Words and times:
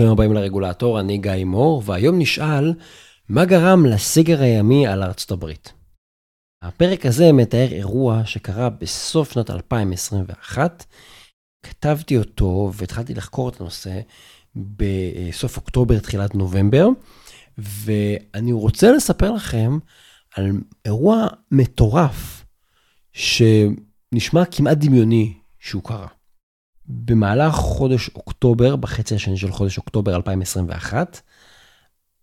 ברוכים 0.00 0.12
הבאים 0.12 0.32
לרגולטור, 0.32 1.00
אני 1.00 1.18
גיא 1.18 1.44
מור, 1.44 1.82
והיום 1.86 2.18
נשאל 2.18 2.74
מה 3.28 3.44
גרם 3.44 3.86
לסגר 3.86 4.40
הימי 4.42 4.86
על 4.86 5.02
ארצות 5.02 5.30
הברית. 5.30 5.72
הפרק 6.62 7.06
הזה 7.06 7.32
מתאר 7.32 7.68
אירוע 7.72 8.22
שקרה 8.24 8.70
בסוף 8.70 9.32
שנת 9.32 9.50
2021. 9.50 10.84
כתבתי 11.62 12.18
אותו 12.18 12.70
והתחלתי 12.74 13.14
לחקור 13.14 13.48
את 13.48 13.60
הנושא 13.60 14.00
בסוף 14.56 15.56
אוקטובר, 15.56 15.98
תחילת 15.98 16.34
נובמבר, 16.34 16.88
ואני 17.58 18.52
רוצה 18.52 18.92
לספר 18.92 19.30
לכם 19.32 19.78
על 20.36 20.50
אירוע 20.84 21.26
מטורף 21.50 22.44
שנשמע 23.12 24.44
כמעט 24.50 24.78
דמיוני 24.78 25.34
שהוא 25.58 25.82
קרה. 25.82 26.19
במהלך 26.90 27.54
חודש 27.54 28.08
אוקטובר, 28.08 28.76
בחצי 28.76 29.14
השני 29.14 29.36
של 29.36 29.52
חודש 29.52 29.78
אוקטובר 29.78 30.16
2021, 30.16 31.20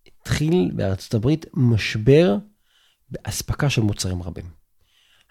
התחיל 0.07 0.71
בארצות 0.73 1.13
הברית 1.13 1.45
משבר 1.53 2.37
באספקה 3.09 3.69
של 3.69 3.81
מוצרים 3.81 4.23
רבים. 4.23 4.45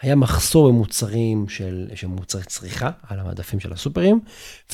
היה 0.00 0.16
מחסור 0.16 0.68
במוצרים 0.68 1.48
של, 1.48 1.88
של 1.94 2.06
מוצרי 2.06 2.42
צריכה 2.44 2.90
על 3.02 3.20
המדפים 3.20 3.60
של 3.60 3.72
הסופרים, 3.72 4.20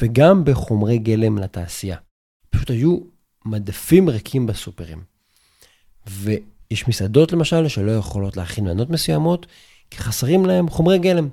וגם 0.03 0.45
בחומרי 0.45 0.98
גלם 0.98 1.39
לתעשייה. 1.39 1.97
פשוט 2.51 2.70
היו 2.70 2.98
מדפים 3.45 4.09
ריקים 4.09 4.47
בסופרים. 4.47 5.03
ויש 6.06 6.89
מסעדות 6.89 7.33
למשל 7.33 7.69
שלא 7.69 7.91
יכולות 7.91 8.37
להכין 8.37 8.65
מנות 8.65 8.91
מסוימות, 8.91 9.47
כי 9.91 9.98
חסרים 9.98 10.47
להם 10.47 10.69
חומרי 10.69 10.98
גלם. 10.98 11.29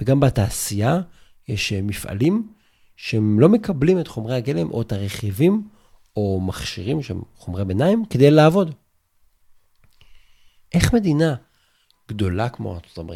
וגם 0.00 0.20
בתעשייה 0.20 1.00
יש 1.50 1.72
אה, 1.72 1.82
מפעלים 1.82 2.52
שהם 2.96 3.40
לא 3.40 3.48
מקבלים 3.48 4.00
את 4.00 4.08
חומרי 4.08 4.36
הגלם 4.36 4.70
או 4.70 4.82
את 4.82 4.92
הרכיבים 4.92 5.68
או 6.16 6.40
מכשירים 6.40 7.02
שהם 7.02 7.22
חומרי 7.36 7.64
ביניים 7.64 8.04
כדי 8.10 8.30
לעבוד. 8.30 8.74
איך 10.74 10.94
מדינה 10.94 11.34
גדולה 12.08 12.48
כמו 12.48 12.72
ארה"ב, 12.72 13.12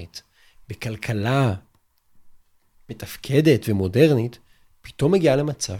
בכלכלה 0.68 1.54
מתפקדת 2.90 3.68
ומודרנית, 3.68 4.38
פתאום 4.80 5.12
מגיעה 5.12 5.36
למצב 5.36 5.78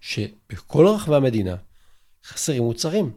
שבכל 0.00 0.86
רחבי 0.86 1.16
המדינה 1.16 1.56
חסרים 2.24 2.62
מוצרים. 2.62 3.10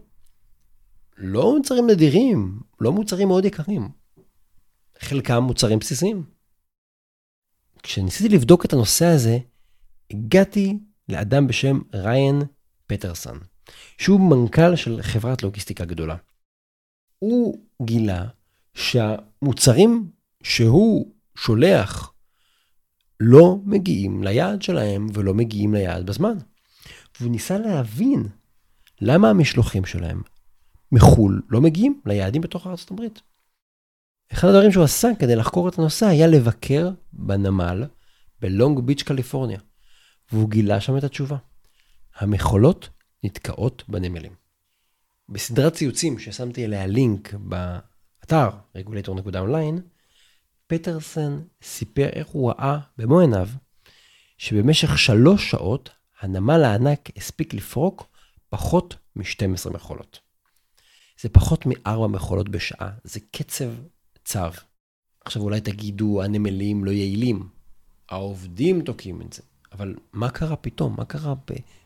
לא 1.18 1.56
מוצרים 1.58 1.90
נדירים, 1.90 2.60
לא 2.82 2.92
מוצרים 2.92 3.28
מאוד 3.28 3.46
יקרים. 3.46 3.90
חלקם 5.00 5.44
מוצרים 5.44 5.80
בסיסיים. 5.80 6.24
כשניסיתי 7.84 8.36
לבדוק 8.36 8.66
את 8.66 8.74
הנושא 8.74 9.06
הזה, 9.06 9.38
הגעתי 10.12 10.80
לאדם 11.10 11.48
בשם 11.48 11.80
ריין 11.94 12.42
פטרסון, 12.88 13.40
שהוא 13.98 14.20
מנכ"ל 14.20 14.76
של 14.76 15.02
חברת 15.02 15.44
לוגיסטיקה 15.44 15.86
גדולה. 15.86 16.16
הוא 17.20 17.58
גילה 17.82 18.26
שהמוצרים 18.74 20.12
שהוא 20.44 21.14
שולח 21.38 22.14
לא 23.20 23.58
מגיעים 23.66 24.24
ליעד 24.24 24.62
שלהם 24.62 25.08
ולא 25.14 25.34
מגיעים 25.34 25.74
ליעד 25.74 26.06
בזמן. 26.06 26.38
והוא 27.20 27.32
ניסה 27.32 27.58
להבין 27.58 28.28
למה 29.02 29.30
המשלוחים 29.30 29.86
שלהם 29.86 30.22
מחו"ל 30.92 31.42
לא 31.50 31.62
מגיעים 31.62 32.02
ליעדים 32.06 32.42
בתוך 32.42 32.68
הברית. 32.92 33.22
אחד 34.34 34.48
הדברים 34.48 34.72
שהוא 34.72 34.84
עשה 34.84 35.10
כדי 35.20 35.36
לחקור 35.36 35.70
את 35.70 35.80
הנושא 35.80 36.06
היה 36.06 36.28
לבקר 36.28 36.90
בנמל 37.14 37.84
בלונג 38.40 38.80
ביץ' 38.80 39.04
קליפורניה, 39.04 39.60
והוא 40.32 40.50
גילה 40.50 40.82
שם 40.82 40.98
את 40.98 41.04
התשובה. 41.04 41.38
המכולות 42.16 42.90
נתקעות 43.24 43.84
בנמלים. 43.88 44.32
בסדרת 45.30 45.74
ציוצים 45.74 46.20
ששמתי 46.20 46.66
אליה 46.66 46.88
לינק 46.88 47.34
באתר 47.34 48.50
regulator.online, 48.78 49.82
פטרסן 50.68 51.40
סיפר 51.64 52.10
איך 52.14 52.28
הוא 52.28 52.52
ראה 52.52 52.80
במו 52.98 53.20
עיניו 53.20 53.48
שבמשך 54.38 54.98
שלוש 54.98 55.52
שעות 55.52 55.90
הנמל 56.22 56.64
הענק 56.64 57.10
הספיק 57.18 57.54
לפרוק 57.54 58.08
פחות 58.50 58.96
מ-12 59.16 59.70
מכולות. 59.74 60.20
זה 61.22 61.30
פחות 61.30 61.66
מ-4 61.66 62.08
מכולות 62.08 62.50
בשעה, 62.50 62.90
זה 63.04 63.20
קצב 63.32 63.70
צו. 64.26 64.40
עכשיו 65.26 65.42
אולי 65.42 65.62
תגידו, 65.62 66.24
הנמלים 66.24 66.86
לא 66.86 66.92
יעילים. 66.92 67.50
העובדים 68.10 68.82
תוקעים 68.82 69.22
את 69.22 69.34
זה. 69.34 69.42
אבל 69.72 69.96
מה 70.14 70.30
קרה 70.30 70.56
פתאום? 70.56 70.96
מה 70.98 71.06
קרה 71.06 71.34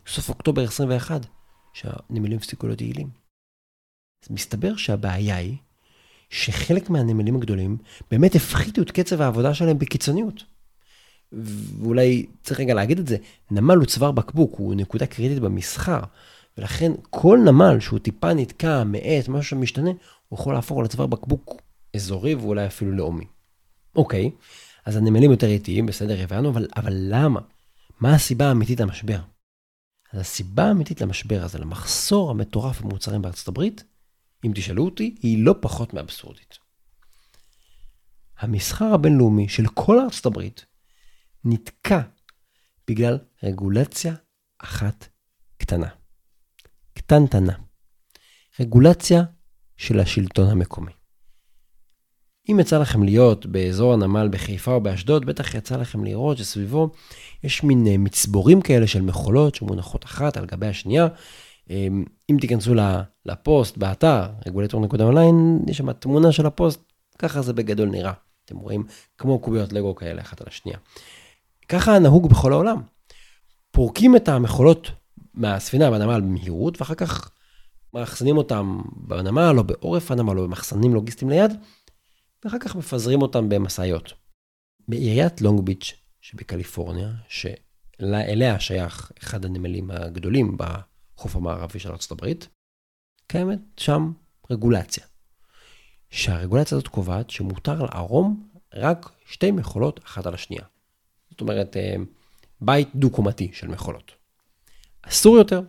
בסוף 0.05 0.29
אוקטובר 0.29 0.63
21, 0.63 1.25
שהנמלים 1.73 2.37
הפסיקו 2.37 2.67
להיות 2.67 2.81
יעילים? 2.81 3.09
אז 4.23 4.31
מסתבר 4.31 4.75
שהבעיה 4.75 5.35
היא 5.35 5.57
שחלק 6.29 6.89
מהנמלים 6.89 7.35
הגדולים 7.35 7.77
באמת 8.11 8.35
הפחיתו 8.35 8.81
את 8.81 8.91
קצב 8.91 9.21
העבודה 9.21 9.53
שלהם 9.53 9.79
בקיצוניות. 9.79 10.43
ואולי 11.31 12.25
צריך 12.43 12.59
רגע 12.59 12.73
להגיד 12.73 12.99
את 12.99 13.07
זה, 13.07 13.17
נמל 13.51 13.75
הוא 13.75 13.85
צוואר 13.85 14.11
בקבוק, 14.11 14.55
הוא 14.57 14.75
נקודה 14.75 15.05
קריטית 15.05 15.39
במסחר, 15.39 15.99
ולכן 16.57 16.91
כל 17.09 17.39
נמל 17.45 17.79
שהוא 17.79 17.99
טיפה 17.99 18.33
נתקע, 18.33 18.83
מאט, 18.83 19.27
משהו 19.27 19.49
שמשתנה, 19.49 19.89
הוא 20.29 20.39
יכול 20.39 20.53
להפוך 20.53 20.79
לצוואר 20.79 21.07
בקבוק 21.07 21.61
אזורי 21.95 22.35
ואולי 22.35 22.65
אפילו 22.65 22.91
לאומי. 22.91 23.25
אוקיי, 23.95 24.31
אז 24.85 24.95
הנמלים 24.95 25.31
יותר 25.31 25.47
איטיים, 25.47 25.85
בסדר, 25.85 26.23
הבנו, 26.23 26.49
אבל, 26.49 26.67
אבל 26.75 26.93
למה? 26.93 27.39
מה 27.99 28.15
הסיבה 28.15 28.47
האמיתית 28.47 28.79
למשבר? 28.79 29.19
אז 30.13 30.19
הסיבה 30.19 30.63
האמיתית 30.63 31.01
למשבר 31.01 31.43
הזה, 31.43 31.59
למחסור 31.59 32.31
המטורף 32.31 32.81
במוצרים 32.81 33.21
בארצות 33.21 33.47
הברית, 33.47 33.83
אם 34.45 34.51
תשאלו 34.55 34.85
אותי, 34.85 35.15
היא 35.21 35.45
לא 35.45 35.55
פחות 35.61 35.93
מאבסורדית. 35.93 36.57
המסחר 38.39 38.85
הבינלאומי 38.93 39.49
של 39.49 39.67
כל 39.67 39.99
ארצות 39.99 40.25
הברית 40.25 40.65
נתקע 41.43 42.01
בגלל 42.87 43.19
רגולציה 43.43 44.15
אחת 44.57 45.07
קטנה. 45.57 45.87
קטנטנה. 46.93 47.53
רגולציה 48.59 49.23
של 49.77 49.99
השלטון 49.99 50.49
המקומי. 50.49 50.91
אם 52.49 52.59
יצא 52.59 52.77
לכם 52.77 53.03
להיות 53.03 53.45
באזור 53.45 53.93
הנמל 53.93 54.27
בחיפה 54.31 54.73
או 54.73 54.81
באשדוד, 54.81 55.25
בטח 55.25 55.55
יצא 55.55 55.77
לכם 55.77 56.03
לראות 56.03 56.37
שסביבו 56.37 56.89
יש 57.43 57.63
מין 57.63 57.87
אה, 57.87 57.97
מצבורים 57.97 58.61
כאלה 58.61 58.87
של 58.87 59.01
מכולות 59.01 59.55
שמונחות 59.55 60.05
אחת 60.05 60.37
על 60.37 60.45
גבי 60.45 60.67
השנייה. 60.67 61.07
אמ, 61.69 62.05
אם 62.29 62.37
תיכנסו 62.41 62.73
לפוסט 63.25 63.77
באתר, 63.77 64.27
regulator.online, 64.45 65.59
יש 65.67 65.77
שם 65.77 65.93
תמונה 65.93 66.31
של 66.31 66.45
הפוסט, 66.45 66.79
ככה 67.19 67.41
זה 67.41 67.53
בגדול 67.53 67.89
נראה. 67.89 68.13
אתם 68.45 68.57
רואים 68.57 68.83
כמו 69.17 69.39
קוביות 69.39 69.73
לגו 69.73 69.95
כאלה 69.95 70.21
אחת 70.21 70.41
על 70.41 70.47
השנייה. 70.49 70.77
ככה 71.69 71.99
נהוג 71.99 72.29
בכל 72.29 72.53
העולם. 72.53 72.81
פורקים 73.71 74.15
את 74.15 74.29
המכולות 74.29 74.91
מהספינה 75.33 75.91
בנמל 75.91 76.21
במהירות, 76.21 76.81
ואחר 76.81 76.95
כך 76.95 77.31
מאחסנים 77.93 78.37
אותם 78.37 78.81
בנמל 78.95 79.55
או 79.57 79.63
בעורף 79.63 80.11
הנמל 80.11 80.39
או 80.39 80.43
במחסנים 80.43 80.93
לוגיסטיים 80.93 81.31
ליד, 81.31 81.51
ואחר 82.45 82.59
כך 82.59 82.75
מפזרים 82.75 83.21
אותם 83.21 83.49
במשאיות. 83.49 84.13
בעיריית 84.87 85.41
לונג 85.41 85.61
ביץ' 85.65 85.93
שבקליפורניה, 86.21 87.11
שאליה 87.27 88.59
שייך 88.59 89.11
אחד 89.23 89.45
הנמלים 89.45 89.91
הגדולים 89.91 90.57
בחוף 90.57 91.35
המערבי 91.35 91.79
של 91.79 91.89
ארה"ב, 91.89 92.33
קיימת 93.27 93.59
שם 93.77 94.11
רגולציה. 94.51 95.05
שהרגולציה 96.09 96.77
הזאת 96.77 96.87
קובעת 96.87 97.29
שמותר 97.29 97.83
לערום 97.83 98.49
רק 98.73 99.09
שתי 99.25 99.51
מכולות 99.51 99.99
אחת 100.03 100.25
על 100.25 100.33
השנייה. 100.33 100.63
זאת 101.29 101.41
אומרת, 101.41 101.77
אה, 101.77 101.95
בית 102.61 102.89
דו-קומתי 102.95 103.51
של 103.53 103.67
מכולות. 103.67 104.11
אסור 105.01 105.37
יותר. 105.37 105.61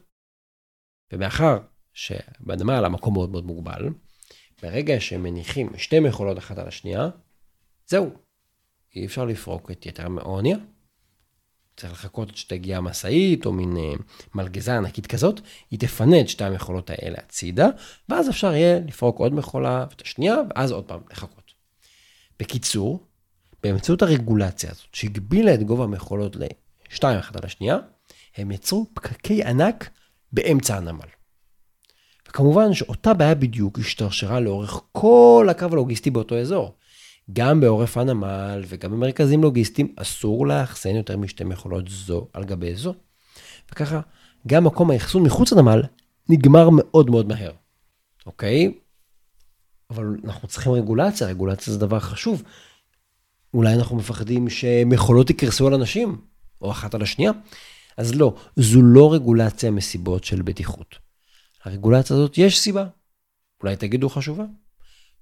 ומאחר 1.12 1.58
שבנמל 1.92 2.84
המקום 2.84 3.14
מאוד 3.14 3.30
מאוד 3.30 3.44
מוגבל, 3.44 3.88
ברגע 4.62 5.00
שהם 5.00 5.22
מניחים 5.22 5.70
שתי 5.76 6.00
מכולות 6.00 6.38
אחת 6.38 6.58
על 6.58 6.68
השנייה, 6.68 7.08
זהו. 7.86 8.10
אי 8.96 9.06
אפשר 9.06 9.24
לפרוק 9.24 9.70
את 9.70 9.86
יתר 9.86 10.06
האונייה. 10.18 10.56
צריך 11.76 11.92
לחכות 11.92 12.28
עד 12.28 12.36
שתגיע 12.36 12.80
משאית 12.80 13.46
או 13.46 13.52
מין 13.52 13.76
אה, 13.76 13.92
מלגזה 14.34 14.76
ענקית 14.76 15.06
כזאת, 15.06 15.40
היא 15.70 15.78
תפנה 15.78 16.20
את 16.20 16.28
שתי 16.28 16.44
המכולות 16.44 16.90
האלה 16.90 17.18
הצידה, 17.18 17.66
ואז 18.08 18.30
אפשר 18.30 18.54
יהיה 18.54 18.80
לפרוק 18.80 19.18
עוד 19.18 19.34
מכולה 19.34 19.86
ואת 19.90 20.02
השנייה, 20.02 20.36
ואז 20.50 20.72
עוד 20.72 20.84
פעם 20.84 21.00
לחכות. 21.10 21.52
בקיצור, 22.40 23.06
באמצעות 23.62 24.02
הרגולציה 24.02 24.70
הזאת, 24.70 24.94
שהגבילה 24.94 25.54
את 25.54 25.62
גובה 25.62 25.84
המכולות 25.84 26.36
לשתיים 26.90 27.18
אחת 27.18 27.36
על 27.36 27.44
השנייה, 27.44 27.78
הם 28.36 28.50
יצרו 28.50 28.86
פקקי 28.94 29.44
ענק 29.44 29.90
באמצע 30.32 30.76
הנמל. 30.76 31.08
וכמובן 32.36 32.74
שאותה 32.74 33.14
בעיה 33.14 33.34
בדיוק 33.34 33.78
השתרשרה 33.78 34.40
לאורך 34.40 34.80
כל 34.92 35.46
הקו 35.50 35.64
הלוגיסטי 35.72 36.10
באותו 36.10 36.38
אזור. 36.38 36.74
גם 37.32 37.60
בעורף 37.60 37.96
הנמל 37.96 38.64
וגם 38.68 38.90
במרכזים 38.90 39.42
לוגיסטיים 39.42 39.94
אסור 39.96 40.46
לאחסן 40.46 40.96
יותר 40.96 41.16
משתי 41.16 41.44
מכולות 41.44 41.88
זו 41.88 42.26
על 42.32 42.44
גבי 42.44 42.74
זו. 42.74 42.94
וככה 43.72 44.00
גם 44.46 44.64
מקום 44.64 44.90
האחסון 44.90 45.22
מחוץ 45.22 45.52
לנמל 45.52 45.82
נגמר 46.28 46.68
מאוד 46.72 47.10
מאוד 47.10 47.28
מהר, 47.28 47.52
אוקיי? 48.26 48.74
אבל 49.90 50.16
אנחנו 50.24 50.48
צריכים 50.48 50.72
רגולציה, 50.72 51.26
רגולציה 51.26 51.72
זה 51.72 51.78
דבר 51.78 52.00
חשוב. 52.00 52.42
אולי 53.54 53.74
אנחנו 53.74 53.96
מפחדים 53.96 54.48
שמכולות 54.48 55.30
יקרסו 55.30 55.66
על 55.66 55.74
אנשים, 55.74 56.20
או 56.60 56.70
אחת 56.70 56.94
על 56.94 57.02
השנייה. 57.02 57.32
אז 57.96 58.14
לא, 58.14 58.34
זו 58.56 58.82
לא 58.82 59.12
רגולציה 59.12 59.70
מסיבות 59.70 60.24
של 60.24 60.42
בטיחות. 60.42 61.05
הרגולציה 61.66 62.16
הזאת, 62.16 62.38
יש 62.38 62.58
סיבה. 62.58 62.86
אולי 63.62 63.76
תגידו 63.76 64.08
חשובה. 64.08 64.44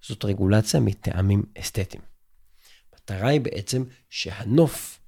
זאת 0.07 0.25
רגולציה 0.25 0.81
מטעמים 0.81 1.43
אסתטיים. 1.59 2.03
המטרה 2.93 3.29
היא 3.29 3.41
בעצם 3.41 3.85
שהנוף 4.11 5.01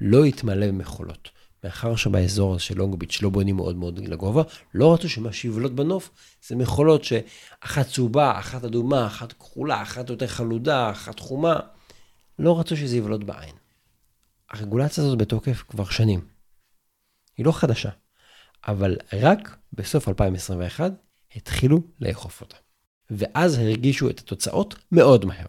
לא 0.00 0.26
יתמלא 0.26 0.66
במכולות. 0.66 1.30
מאחר 1.64 1.96
שבאזור 1.96 2.58
של 2.58 2.78
לונג 2.78 2.94
ביץ' 2.94 3.22
לא 3.22 3.30
בונים 3.30 3.56
מאוד 3.56 3.76
מאוד 3.76 3.98
לגובה, 3.98 4.42
לא 4.74 4.94
רצו 4.94 5.08
שמה 5.08 5.32
שיבלוט 5.32 5.72
בנוף 5.72 6.10
זה 6.46 6.56
מכולות 6.56 7.04
שאחת 7.04 7.86
צהובה, 7.86 8.38
אחת 8.38 8.64
אדומה, 8.64 9.06
אחת 9.06 9.32
כחולה, 9.32 9.82
אחת 9.82 10.10
יותר 10.10 10.26
חלודה, 10.26 10.90
אחת 10.90 11.20
חומה. 11.20 11.60
לא 12.38 12.60
רצו 12.60 12.76
שזה 12.76 12.96
יבלוט 12.96 13.24
בעין. 13.24 13.54
הרגולציה 14.50 15.04
הזאת 15.04 15.18
בתוקף 15.18 15.64
כבר 15.68 15.84
שנים. 15.84 16.20
היא 17.36 17.46
לא 17.46 17.52
חדשה, 17.52 17.90
אבל 18.66 18.96
רק 19.12 19.56
בסוף 19.72 20.08
2021 20.08 20.92
התחילו 21.36 21.82
לאכוף 22.00 22.40
אותה. 22.40 22.56
ואז 23.10 23.58
הרגישו 23.58 24.10
את 24.10 24.18
התוצאות 24.18 24.74
מאוד 24.92 25.24
מהר. 25.24 25.46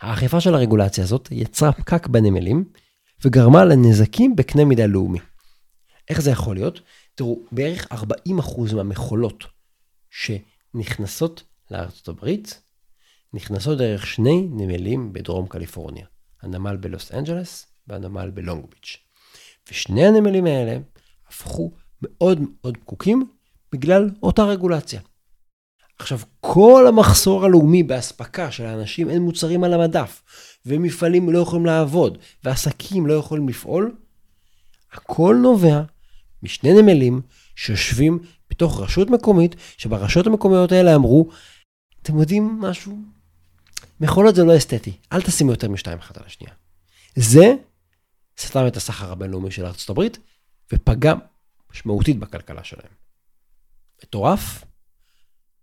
האכיפה 0.00 0.40
של 0.40 0.54
הרגולציה 0.54 1.04
הזאת 1.04 1.28
יצרה 1.30 1.72
פקק 1.72 2.06
בנמלים 2.06 2.64
וגרמה 3.24 3.64
לנזקים 3.64 4.36
בקנה 4.36 4.64
מידה 4.64 4.86
לאומי. 4.86 5.18
איך 6.08 6.20
זה 6.20 6.30
יכול 6.30 6.56
להיות? 6.56 6.80
תראו, 7.14 7.40
בערך 7.52 7.86
40% 7.92 8.74
מהמכולות 8.74 9.44
שנכנסות 10.10 11.42
לארצות 11.70 12.08
הברית, 12.08 12.62
נכנסות 13.32 13.78
דרך 13.78 14.06
שני 14.06 14.48
נמלים 14.50 15.12
בדרום 15.12 15.46
קליפורניה. 15.46 16.06
הנמל 16.42 16.76
בלוס 16.76 17.12
אנג'לס 17.12 17.66
והנמל 17.86 18.30
בלונג 18.30 18.64
ביץ'. 18.70 18.96
ושני 19.70 20.06
הנמלים 20.06 20.46
האלה 20.46 20.78
הפכו 21.28 21.72
מאוד 22.02 22.40
מאוד 22.40 22.76
פקוקים 22.76 23.26
בגלל 23.72 24.10
אותה 24.22 24.44
רגולציה. 24.44 25.00
עכשיו, 25.98 26.18
כל 26.40 26.84
המחסור 26.88 27.44
הלאומי 27.44 27.82
באספקה 27.82 28.50
של 28.50 28.66
האנשים, 28.66 29.10
אין 29.10 29.22
מוצרים 29.22 29.64
על 29.64 29.74
המדף, 29.74 30.22
ומפעלים 30.66 31.30
לא 31.30 31.38
יכולים 31.38 31.66
לעבוד, 31.66 32.18
ועסקים 32.44 33.06
לא 33.06 33.14
יכולים 33.14 33.48
לפעול, 33.48 33.96
הכל 34.92 35.36
נובע 35.42 35.82
משני 36.42 36.82
נמלים 36.82 37.20
שיושבים 37.56 38.18
בתוך 38.50 38.80
רשות 38.80 39.10
מקומית, 39.10 39.56
שברשויות 39.76 40.26
המקומיות 40.26 40.72
האלה 40.72 40.94
אמרו, 40.94 41.30
אתם 42.02 42.18
יודעים 42.18 42.60
משהו? 42.60 42.98
מכולות 44.00 44.34
זה 44.34 44.44
לא 44.44 44.56
אסתטי, 44.56 44.92
אל 45.12 45.22
תשימו 45.22 45.50
יותר 45.50 45.68
משתיים 45.68 45.98
אחת 45.98 46.16
על 46.16 46.24
השנייה. 46.26 46.54
זה 47.16 47.54
סתם 48.40 48.66
את 48.66 48.76
הסחר 48.76 49.12
הבינלאומי 49.12 49.50
של 49.50 49.66
ארצות 49.66 49.90
הברית, 49.90 50.18
ופגע 50.72 51.14
משמעותית 51.72 52.18
בכלכלה 52.18 52.64
שלהם. 52.64 52.92
מטורף? 54.02 54.64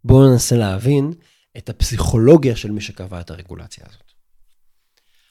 בואו 0.04 0.32
ננסה 0.32 0.56
להבין 0.56 1.14
את 1.58 1.70
הפסיכולוגיה 1.70 2.56
של 2.56 2.72
מי 2.72 2.82
שקבע 2.82 3.22
את 3.22 3.30
הרגולציה 3.30 3.86
הזאת. 3.90 4.12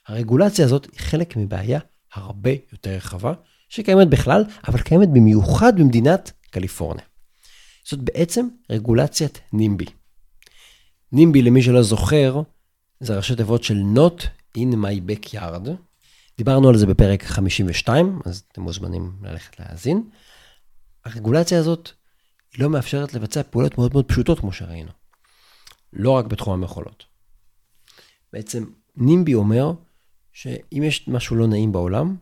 הרגולציה 0.07 0.65
הזאת 0.65 0.87
היא 0.91 0.99
חלק 0.99 1.37
מבעיה 1.37 1.79
הרבה 2.13 2.51
יותר 2.71 2.89
רחבה, 2.95 3.33
שקיימת 3.69 4.09
בכלל, 4.09 4.43
אבל 4.67 4.81
קיימת 4.81 5.09
במיוחד 5.09 5.79
במדינת 5.79 6.31
קליפורניה. 6.49 7.05
זאת 7.85 7.99
בעצם 7.99 8.47
רגולציית 8.69 9.41
נימבי. 9.53 9.85
נימבי, 11.11 11.41
למי 11.41 11.61
שלא 11.61 11.83
זוכר, 11.83 12.41
זה 12.99 13.17
ראשי 13.17 13.35
תיבות 13.35 13.63
של 13.63 13.81
Not 13.95 14.23
in 14.57 14.73
my 14.73 15.11
backyard. 15.11 15.69
דיברנו 16.37 16.69
על 16.69 16.77
זה 16.77 16.85
בפרק 16.85 17.23
52, 17.23 18.19
אז 18.25 18.43
אתם 18.51 18.61
מוזמנים 18.61 19.11
ללכת 19.21 19.59
להאזין. 19.59 20.03
הרגולציה 21.05 21.59
הזאת 21.59 21.89
היא 22.53 22.63
לא 22.63 22.69
מאפשרת 22.69 23.13
לבצע 23.13 23.43
פעולות 23.43 23.77
מאוד 23.77 23.93
מאוד 23.93 24.05
פשוטות, 24.05 24.39
כמו 24.39 24.53
שראינו. 24.53 24.91
לא 25.93 26.11
רק 26.11 26.25
בתחום 26.25 26.53
המכולות. 26.53 27.05
בעצם 28.33 28.65
נימבי 28.95 29.33
אומר 29.33 29.71
שאם 30.33 30.83
יש 30.83 31.07
משהו 31.07 31.35
לא 31.35 31.47
נעים 31.47 31.71
בעולם, 31.71 32.15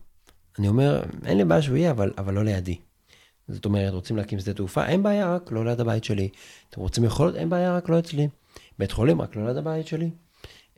אני 0.58 0.68
אומר, 0.68 1.02
אין 1.24 1.38
לי 1.38 1.44
בעיה 1.44 1.62
שהוא 1.62 1.76
יהיה, 1.76 1.90
אבל, 1.90 2.12
אבל 2.18 2.34
לא 2.34 2.44
לידי. 2.44 2.78
זאת 3.48 3.64
אומרת, 3.64 3.92
רוצים 3.92 4.16
להקים 4.16 4.40
שדה 4.40 4.54
תעופה, 4.54 4.86
אין 4.86 5.02
בעיה, 5.02 5.34
רק 5.34 5.52
לא 5.52 5.64
ליד 5.64 5.80
הבית 5.80 6.04
שלי. 6.04 6.28
אתם 6.70 6.80
רוצים 6.80 7.04
יכולות, 7.04 7.34
אין 7.34 7.50
בעיה, 7.50 7.76
רק 7.76 7.88
לא 7.88 7.98
אצלי. 7.98 8.28
בית 8.78 8.92
חולים, 8.92 9.20
רק 9.20 9.36
לא 9.36 9.46
ליד 9.46 9.56
הבית 9.56 9.86
שלי. 9.86 10.10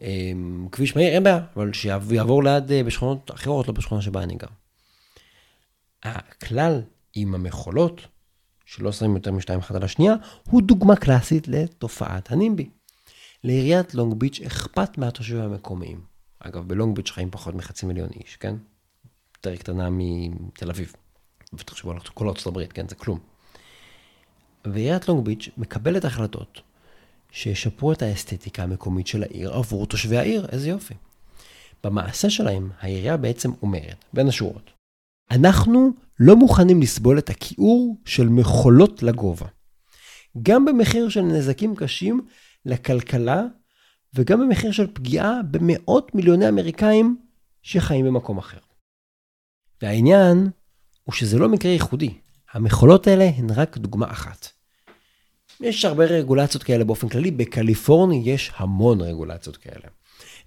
אמ, 0.01 0.69
כביש 0.73 0.97
מהיר, 0.97 1.09
אין 1.09 1.25
בעיה, 1.25 1.41
אבל 1.57 1.73
שיעבור 1.73 2.45
ליד 2.45 2.73
אה, 2.73 2.85
בשכונות 2.85 3.31
אחרות, 3.31 3.69
לא 3.69 3.75
בשכונה 3.75 4.03
שבה 4.03 4.23
אני 4.23 4.35
גר. 4.35 4.47
הכלל 6.03 6.83
עם 7.17 7.35
המכולות, 7.35 8.01
שלא 8.65 8.93
שמים 8.93 9.17
יותר 9.17 9.33
משתיים 9.33 9.59
אחת 9.59 9.75
על 9.75 9.83
השנייה, 9.83 10.15
הוא 10.51 10.63
דוגמה 10.63 10.97
קלאסית 10.97 11.49
לתופעת 11.49 12.33
הנימבי. 12.33 12.69
לעיריית 13.45 13.95
לונג 13.95 14.15
ביץ' 14.15 14.41
אכפת 14.47 14.99
מהתושבים 14.99 15.41
המקומיים. 15.41 16.01
אגב, 16.41 16.69
בלונג 16.69 16.97
ביץ' 16.97 17.11
חיים 17.11 17.31
פחות 17.31 17.55
מחצי 17.55 17.87
מיליון 17.87 18.09
איש, 18.21 18.37
כן? 18.37 18.55
יותר 19.37 19.57
קטנה 19.57 19.89
מתל 19.91 20.71
אביב. 20.71 20.93
ותחשבו 21.53 21.91
על 21.91 21.99
כל 22.01 22.29
ארצות 22.29 22.47
הברית, 22.47 22.73
כן? 22.73 22.89
זה 22.89 22.95
כלום. 22.95 23.19
ועיריית 24.65 25.09
לונג 25.09 25.25
ביץ' 25.25 25.49
מקבלת 25.57 26.05
החלטות 26.05 26.61
שישפרו 27.31 27.93
את 27.93 28.03
האסתטיקה 28.03 28.63
המקומית 28.63 29.07
של 29.07 29.23
העיר 29.23 29.55
עבור 29.55 29.87
תושבי 29.87 30.17
העיר, 30.17 30.47
איזה 30.53 30.69
יופי. 30.69 30.95
במעשה 31.85 32.31
שלהם, 32.31 32.71
העירייה 32.81 33.17
בעצם 33.17 33.51
אומרת, 33.63 34.05
בין 34.13 34.29
השורות, 34.29 34.71
אנחנו 35.31 35.91
לא 36.21 36.37
מוכנים 36.37 36.83
לסבול 36.83 37.19
את 37.19 37.31
הכיעור 37.31 37.97
של 38.05 38.29
מכולות 38.29 39.03
לגובה. 39.03 39.47
גם 40.43 40.65
במחיר 40.65 41.09
של 41.09 41.23
נזקים 41.23 41.77
קשים 41.77 42.27
לכלכלה, 42.67 43.43
וגם 44.15 44.41
במחיר 44.41 44.73
של 44.73 44.87
פגיעה 44.93 45.41
במאות 45.51 46.15
מיליוני 46.15 46.49
אמריקאים 46.49 47.17
שחיים 47.63 48.07
במקום 48.07 48.39
אחר. 48.39 48.59
והעניין 49.83 50.51
הוא 51.05 51.15
שזה 51.15 51.39
לא 51.39 51.49
מקרה 51.49 51.73
ייחודי. 51.73 52.15
המכולות 52.53 53.07
האלה 53.07 53.31
הן 53.37 53.51
רק 53.51 53.79
דוגמה 53.79 54.11
אחת. 54.11 54.49
יש 55.61 55.85
הרבה 55.85 56.05
רגולציות 56.05 56.63
כאלה 56.63 56.85
באופן 56.85 57.09
כללי, 57.09 57.31
בקליפורניה 57.31 58.35
יש 58.35 58.53
המון 58.57 59.01
רגולציות 59.01 59.57
כאלה. 59.57 59.89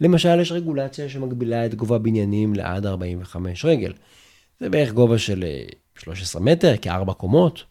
למשל, 0.02 0.40
יש 0.40 0.52
רגולציה 0.52 1.10
שמגבילה 1.10 1.66
את 1.66 1.76
גובה 1.76 1.98
בניינים 1.98 2.56
לעד 2.56 2.86
45 2.86 3.66
רגל. 3.66 3.94
זה 4.60 4.70
בערך 4.70 4.92
גובה 4.92 5.18
של 5.18 5.44
13 5.96 6.42
אה, 6.42 6.46
מטר, 6.46 6.78
כארבע 6.82 7.14
קומות. 7.14 7.64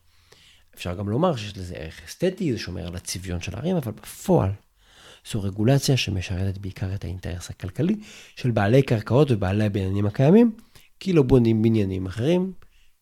אפשר 0.75 0.95
גם 0.95 1.09
לומר 1.09 1.37
שיש 1.37 1.57
לזה 1.57 1.75
ערך 1.75 2.05
אסתטי, 2.05 2.53
זה 2.53 2.59
שומר 2.59 2.87
על 2.87 2.97
הצביון 2.97 3.41
של 3.41 3.55
הערים, 3.55 3.77
אבל 3.77 3.93
בפועל 3.93 4.51
זו 5.33 5.43
רגולציה 5.43 5.97
שמשרתת 5.97 6.59
בעיקר 6.59 6.95
את 6.95 7.05
האינטרס 7.05 7.51
הכלכלי 7.51 7.97
של 8.37 8.51
בעלי 8.51 8.83
קרקעות 8.83 9.31
ובעלי 9.31 9.65
הבניינים 9.65 10.07
הקיימים, 10.07 10.57
כי 11.01 11.13
לא 11.13 11.23
בונים 11.23 11.63
בניינים 11.63 12.07
אחרים 12.07 12.53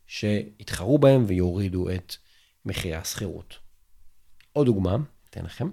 שיתחרו 0.07 0.99
בהם 0.99 1.25
ויורידו 1.27 1.91
את 1.91 2.17
מחירי 2.65 2.95
השכירות. 2.95 3.59
עוד 4.53 4.67
דוגמה, 4.67 4.97
אתן 5.31 5.45
לכם, 5.45 5.69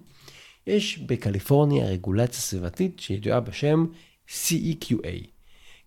יש 0.68 0.98
בקליפורניה 0.98 1.86
רגולציה 1.86 2.40
סביבתית 2.40 3.00
שידועה 3.00 3.40
בשם 3.40 3.86
CEQA, 4.28 5.33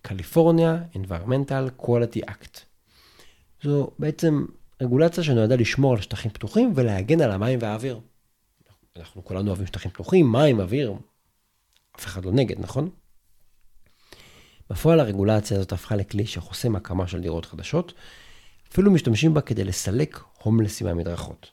California 0.09 0.97
Environmental 0.97 1.85
Quality 1.85 2.31
Act. 2.31 2.61
זו 3.63 3.91
בעצם 3.99 4.45
רגולציה 4.83 5.25
שנועדה 5.25 5.57
לשמור 5.57 5.93
על 5.93 6.01
שטחים 6.01 6.31
פתוחים 6.31 6.73
ולהגן 6.75 7.21
על 7.21 7.31
המים 7.31 7.59
והאוויר. 7.63 8.01
אנחנו 8.97 9.25
כולנו 9.25 9.49
אוהבים 9.49 9.67
שטחים 9.67 9.91
פתוחים, 9.91 10.33
מים, 10.33 10.61
אוויר, 10.61 10.95
אף 11.99 12.07
אחד 12.07 12.25
לא 12.25 12.33
נגד, 12.33 12.61
נכון? 12.61 12.91
בפועל 14.71 15.01
הרגולציה 15.01 15.57
הזאת 15.57 15.73
הפכה 15.73 15.97
לכלי 15.97 16.27
שחוסם 16.27 16.77
הקמה 16.77 17.07
של 17.09 17.21
דירות 17.21 17.45
חדשות, 17.45 17.93
אפילו 18.73 18.91
משתמשים 18.91 19.35
בה 19.35 19.41
כדי 19.41 19.65
לסלק 19.65 20.21
הומלסים 20.43 20.87
מהמדרכות. 20.87 21.51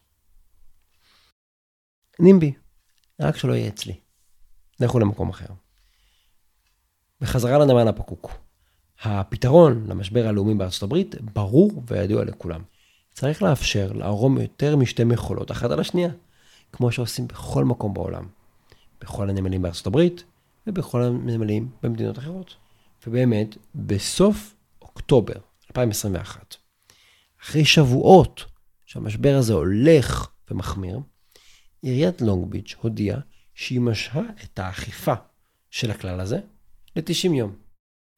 נימבי, 2.20 2.54
רק 3.22 3.38
שלא 3.38 3.54
יהיה 3.54 3.68
אצלי. 3.68 4.00
לכו 4.80 5.00
למקום 5.00 5.30
אחר. 5.30 5.46
בחזרה 7.24 7.58
לנמל 7.58 7.88
הפקוק. 7.88 8.32
הפתרון 9.04 9.86
למשבר 9.88 10.28
הלאומי 10.28 10.54
בארצות 10.54 10.84
הברית 10.84 11.16
ברור 11.34 11.84
וידוע 11.88 12.24
לכולם. 12.24 12.62
צריך 13.14 13.44
לאפשר 13.44 13.92
לערום 13.92 14.38
יותר 14.38 14.76
משתי 14.76 15.04
מכולות 15.04 15.52
אחת 15.52 15.72
על 15.72 15.80
השנייה, 15.80 16.10
כמו 16.72 16.92
שעושים 16.92 17.28
בכל 17.28 17.66
מקום 17.66 17.94
בעולם. 17.94 18.28
בכל 19.02 19.30
הנמלים 19.30 19.62
בארצות 19.62 19.88
הברית 19.88 20.24
ובכל 20.68 21.04
הנמלים 21.04 21.70
במדינות 21.84 22.20
אחרות. 22.20 22.56
ובאמת, 23.08 23.58
בסוף 23.76 24.56
אוקטובר 24.82 25.36
2021, 25.70 26.56
אחרי 27.44 27.66
שבועות 27.66 28.46
שהמשבר 28.86 29.36
הזה 29.36 29.54
הולך 29.54 30.28
ומחמיר, 30.52 31.00
עיריית 31.82 32.22
לונג 32.22 32.52
ביץ' 32.52 32.76
הודיעה 32.82 33.20
שהיא 33.56 33.82
משהה 33.82 34.24
את 34.44 34.60
האכיפה 34.60 35.14
של 35.70 35.92
הכלל 35.92 36.20
הזה 36.20 36.40
ל-90 36.96 37.34
יום. 37.34 37.56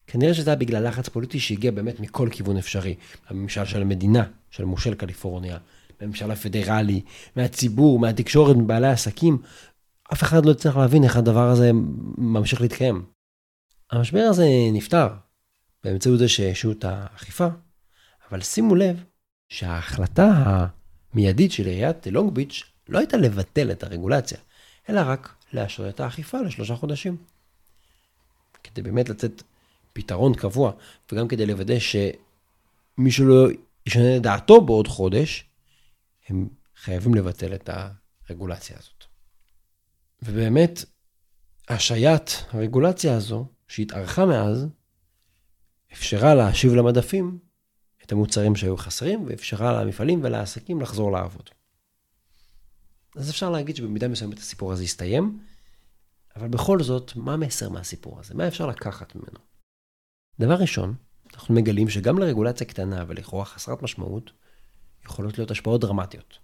כנראה 0.06 0.34
שזה 0.34 0.50
היה 0.50 0.56
בגלל 0.56 0.88
לחץ 0.88 1.08
פוליטי 1.08 1.40
שהגיע 1.40 1.70
באמת 1.70 2.00
מכל 2.00 2.28
כיוון 2.32 2.56
אפשרי. 2.56 2.94
הממשל 3.28 3.64
של 3.64 3.82
המדינה, 3.82 4.24
של 4.50 4.64
מושל 4.64 4.94
קליפורניה, 4.94 5.58
מהממשל 6.00 6.30
הפדרלי, 6.30 7.00
מהציבור, 7.36 7.98
מהתקשורת, 7.98 8.56
מבעלי 8.56 8.86
העסקים. 8.86 9.38
אף 10.12 10.22
אחד 10.22 10.46
לא 10.46 10.52
צריך 10.52 10.76
להבין 10.76 11.04
איך 11.04 11.16
הדבר 11.16 11.48
הזה 11.48 11.70
ממשיך 12.18 12.60
להתקיים. 12.60 13.04
המשבר 13.90 14.20
הזה 14.30 14.46
נפתר 14.72 15.08
באמצעות 15.84 16.18
זה 16.18 16.28
שהשעו 16.28 16.72
את 16.72 16.84
האכיפה, 16.84 17.46
אבל 18.30 18.40
שימו 18.40 18.74
לב 18.74 19.04
שההחלטה 19.48 20.32
המיידית 21.12 21.52
של 21.52 21.66
עיריית 21.66 22.06
לונג 22.06 22.32
ביץ' 22.32 22.62
לא 22.88 22.98
הייתה 22.98 23.16
לבטל 23.16 23.70
את 23.70 23.82
הרגולציה, 23.82 24.38
אלא 24.88 25.00
רק 25.04 25.34
לאשר 25.52 25.88
את 25.88 26.00
האכיפה 26.00 26.40
לשלושה 26.40 26.76
חודשים. 26.76 27.16
כדי 28.70 28.82
באמת 28.82 29.08
לתת 29.08 29.42
פתרון 29.92 30.34
קבוע, 30.34 30.72
וגם 31.12 31.28
כדי 31.28 31.46
לוודא 31.46 31.74
שמישהו 31.78 33.26
לא 33.26 33.48
ישנה 33.86 34.16
את 34.16 34.22
דעתו 34.22 34.60
בעוד 34.60 34.88
חודש, 34.88 35.44
הם 36.28 36.48
חייבים 36.76 37.14
לבטל 37.14 37.54
את 37.54 37.70
הרגולציה 38.28 38.76
הזאת. 38.78 39.04
ובאמת, 40.22 40.84
השעיית 41.68 42.44
הרגולציה 42.50 43.16
הזו, 43.16 43.46
שהתארכה 43.68 44.26
מאז, 44.26 44.66
אפשרה 45.92 46.34
להשיב 46.34 46.74
למדפים 46.74 47.38
את 48.04 48.12
המוצרים 48.12 48.56
שהיו 48.56 48.76
חסרים, 48.76 49.24
ואפשרה 49.26 49.82
למפעלים 49.82 50.20
ולעסקים 50.22 50.80
לחזור 50.80 51.12
לעבוד. 51.12 51.50
אז 53.16 53.30
אפשר 53.30 53.50
להגיד 53.50 53.76
שבמידה 53.76 54.08
מסוימת 54.08 54.38
הסיפור 54.38 54.72
הזה 54.72 54.82
הסתיים, 54.82 55.38
אבל 56.36 56.48
בכל 56.48 56.82
זאת, 56.82 57.16
מה 57.16 57.34
המסר 57.34 57.68
מהסיפור 57.68 58.20
הזה? 58.20 58.34
מה 58.34 58.48
אפשר 58.48 58.66
לקחת 58.66 59.14
ממנו? 59.14 59.38
דבר 60.40 60.54
ראשון, 60.54 60.94
אנחנו 61.34 61.54
מגלים 61.54 61.88
שגם 61.88 62.18
לרגולציה 62.18 62.66
קטנה 62.66 63.04
ולכאורה 63.08 63.44
חסרת 63.44 63.82
משמעות, 63.82 64.30
יכולות 65.04 65.38
להיות 65.38 65.50
השפעות 65.50 65.80
דרמטיות. 65.80 66.38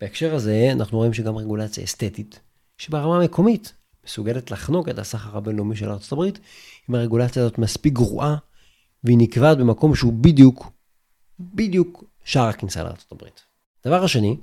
בהקשר 0.00 0.34
הזה, 0.34 0.68
אנחנו 0.72 0.98
רואים 0.98 1.14
שגם 1.14 1.36
רגולציה 1.36 1.84
אסתטית, 1.84 2.40
שברמה 2.78 3.16
המקומית 3.16 3.74
מסוגלת 4.04 4.50
לחנוק 4.50 4.88
את 4.88 4.98
הסחר 4.98 5.36
הבינלאומי 5.36 5.76
של 5.76 5.90
ארה"ב, 5.90 6.22
אם 6.90 6.94
הרגולציה 6.94 7.42
הזאת 7.42 7.58
מספיק 7.58 7.92
גרועה, 7.92 8.36
והיא 9.04 9.18
נקבעת 9.18 9.58
במקום 9.58 9.94
שהוא 9.94 10.12
בדיוק, 10.12 10.72
בדיוק 11.40 12.04
שער 12.24 12.48
הכניסה 12.48 12.82
לארה"ב. 12.82 13.24
דבר 13.86 14.04
השני, 14.04 14.36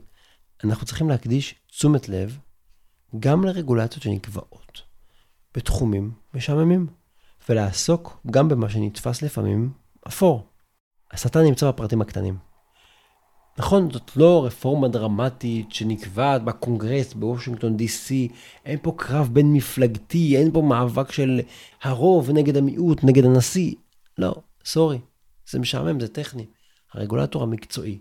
אנחנו 0.64 0.86
צריכים 0.86 1.10
להקדיש 1.10 1.56
תשומת 1.68 2.10
לב 2.10 2.38
גם 3.20 3.44
לרגולציות 3.44 4.04
שנקבעות 4.04 4.82
בתחומים 5.56 6.12
משעממים, 6.34 6.88
ולעסוק 7.50 8.20
גם 8.32 8.50
במה 8.50 8.70
שנתפס 8.70 9.22
לפעמים 9.22 9.72
אפור. 10.08 10.48
השטן 11.12 11.40
נמצא 11.40 11.68
בפרטים 11.68 12.02
הקטנים. 12.02 12.38
נכון, 13.58 13.92
זאת 13.92 14.18
לא 14.18 14.46
רפורמה 14.46 14.88
דרמטית 14.88 15.72
שנקבעת 15.72 16.44
בקונגרס 16.44 17.14
בוושינגטון 17.14 17.78
די.סי, 17.78 18.28
אין 18.66 18.80
פה 18.82 18.94
קרב 18.98 19.30
בין 19.34 19.54
מפלגתי, 19.54 20.38
אין 20.38 20.52
פה 20.52 20.62
מאבק 20.62 21.12
של 21.12 21.42
הרוב 21.82 22.32
נגד 22.32 22.58
המיעוט, 22.58 23.04
נגד 23.04 23.26
הנשיא. 23.26 23.76
לא, 24.18 24.36
סורי, 24.66 25.00
זה 25.50 25.60
משעמם, 25.60 26.00
זה 26.00 26.08
טכני. 26.08 26.46
הרגולטור 26.94 27.44
המקצועי 27.44 28.00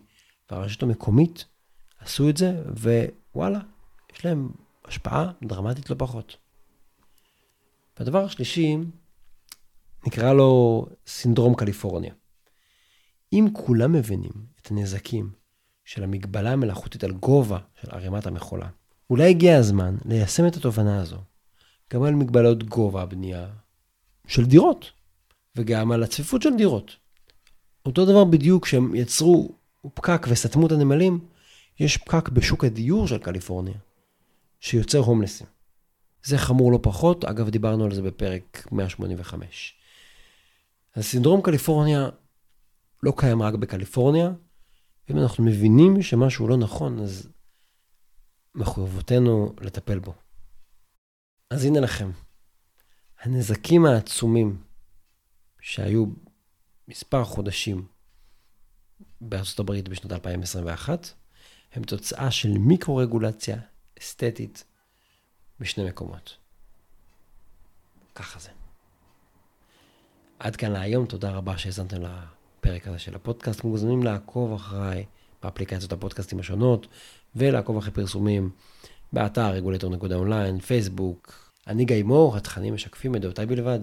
והרשות 0.50 0.82
המקומית 0.82 1.44
עשו 2.00 2.28
את 2.28 2.36
זה, 2.36 2.62
ווואלה, 3.34 3.60
יש 4.14 4.24
להם 4.24 4.48
השפעה 4.84 5.30
דרמטית 5.42 5.90
לא 5.90 5.96
פחות. 5.98 6.36
והדבר 7.98 8.24
השלישי, 8.24 8.76
נקרא 10.06 10.32
לו 10.32 10.86
סינדרום 11.06 11.54
קליפורניה. 11.54 12.14
אם 13.32 13.48
כולם 13.52 13.92
מבינים 13.92 14.32
את 14.62 14.70
הנזקים 14.70 15.32
של 15.84 16.04
המגבלה 16.04 16.52
המלאכותית 16.52 17.04
על 17.04 17.12
גובה 17.12 17.58
של 17.80 17.90
ערימת 17.90 18.26
המכולה, 18.26 18.68
אולי 19.10 19.30
הגיע 19.30 19.56
הזמן 19.56 19.96
ליישם 20.04 20.46
את 20.46 20.56
התובנה 20.56 21.00
הזו 21.00 21.18
גם 21.92 22.02
על 22.02 22.14
מגבלות 22.14 22.62
גובה 22.62 23.02
הבנייה 23.02 23.48
של 24.26 24.44
דירות, 24.44 24.90
וגם 25.56 25.92
על 25.92 26.02
הצפיפות 26.02 26.42
של 26.42 26.56
דירות. 26.56 26.96
אותו 27.86 28.06
דבר 28.06 28.24
בדיוק 28.24 28.64
כשהם 28.64 28.94
יצרו 28.94 29.52
פקק 29.94 30.26
וסתמו 30.28 30.66
את 30.66 30.72
הנמלים, 30.72 31.20
יש 31.80 31.96
פקק 31.96 32.28
בשוק 32.28 32.64
הדיור 32.64 33.06
של 33.08 33.18
קליפורניה, 33.18 33.74
שיוצר 34.64 34.98
הומלסים. 34.98 35.46
זה 36.22 36.38
חמור 36.38 36.72
לא 36.72 36.78
פחות, 36.82 37.24
אגב 37.24 37.48
דיברנו 37.50 37.84
על 37.84 37.94
זה 37.94 38.02
בפרק 38.02 38.66
185. 38.72 39.74
אז 40.94 41.04
סינדרום 41.04 41.42
קליפורניה 41.42 42.08
לא 43.02 43.12
קיים 43.16 43.42
רק 43.42 43.54
בקליפורניה, 43.54 44.30
ואם 45.08 45.18
אנחנו 45.18 45.44
מבינים 45.44 46.02
שמשהו 46.02 46.48
לא 46.48 46.56
נכון, 46.56 46.98
אז 46.98 47.28
מחויבותנו 48.54 49.54
לטפל 49.60 49.98
בו. 49.98 50.14
אז 51.50 51.64
הנה 51.64 51.80
לכם, 51.80 52.10
הנזקים 53.20 53.86
העצומים 53.86 54.62
שהיו 55.60 56.04
מספר 56.88 57.24
חודשים 57.24 57.86
בארצות 59.20 59.58
הברית 59.58 59.88
בשנת 59.88 60.12
2021, 60.12 61.08
הם 61.72 61.82
תוצאה 61.82 62.30
של 62.30 62.58
מיקרו-רגולציה 62.58 63.56
אסתטית 64.04 64.64
בשני 65.60 65.84
מקומות. 65.84 66.36
ככה 68.14 68.38
זה. 68.38 68.50
עד 70.38 70.56
כאן 70.56 70.72
להיום, 70.72 71.06
תודה 71.06 71.30
רבה 71.30 71.58
שהאזנתם 71.58 71.96
לפרק 72.02 72.88
הזה 72.88 72.98
של 72.98 73.14
הפודקאסט. 73.14 73.64
מוזמנים 73.64 74.02
לעקוב 74.02 74.52
אחריי 74.52 75.04
באפליקציות 75.42 75.92
הפודקאסטים 75.92 76.40
השונות, 76.40 76.86
ולעקוב 77.36 77.76
אחרי 77.76 77.90
פרסומים 77.90 78.50
באתר 79.12 79.50
רגולטור.אונליין, 79.50 80.60
פייסבוק. 80.60 81.50
אני 81.66 81.84
גיא 81.84 82.02
מור, 82.02 82.36
התכנים 82.36 82.74
משקפים 82.74 83.16
את 83.16 83.20
דעותיי 83.20 83.46
בלבד. 83.46 83.80